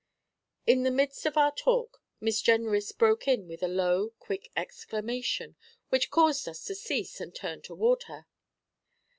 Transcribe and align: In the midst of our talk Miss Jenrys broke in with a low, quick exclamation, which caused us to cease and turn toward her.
In 0.65 0.81
the 0.81 0.89
midst 0.89 1.27
of 1.27 1.37
our 1.37 1.51
talk 1.53 2.01
Miss 2.19 2.41
Jenrys 2.41 2.91
broke 2.91 3.27
in 3.27 3.47
with 3.47 3.61
a 3.61 3.67
low, 3.67 4.09
quick 4.17 4.51
exclamation, 4.55 5.55
which 5.89 6.09
caused 6.09 6.47
us 6.49 6.63
to 6.65 6.73
cease 6.73 7.21
and 7.21 7.35
turn 7.35 7.61
toward 7.61 8.01
her. 8.07 8.25